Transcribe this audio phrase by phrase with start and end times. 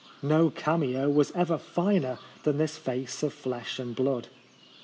[0.23, 4.29] No cameo "was ever finer than this face of flesh and blood.